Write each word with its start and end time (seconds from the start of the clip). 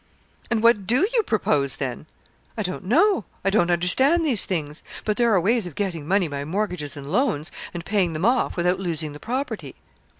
'And 0.49 0.63
what 0.63 0.87
do 0.87 1.07
you 1.13 1.21
propose, 1.21 1.75
then?' 1.75 2.07
'I 2.57 2.63
don't 2.63 2.83
know. 2.85 3.23
I 3.45 3.51
don't 3.51 3.69
understand 3.69 4.25
these 4.25 4.45
things. 4.45 4.81
But 5.05 5.15
there 5.17 5.31
are 5.31 5.39
ways 5.39 5.67
of 5.67 5.75
getting 5.75 6.07
money 6.07 6.27
by 6.27 6.43
mortgages 6.43 6.97
and 6.97 7.11
loans, 7.11 7.51
and 7.71 7.85
paying 7.85 8.13
them 8.13 8.25
off, 8.25 8.57
without 8.57 8.79
losing 8.79 9.13
the 9.13 9.19
property.' 9.19 9.75